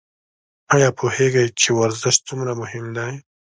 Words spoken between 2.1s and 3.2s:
څومره مهم دی؟